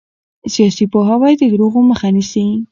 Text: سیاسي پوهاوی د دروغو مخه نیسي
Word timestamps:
سیاسي 0.53 0.85
پوهاوی 0.93 1.33
د 1.37 1.43
دروغو 1.53 1.79
مخه 1.89 2.07
نیسي 2.15 2.43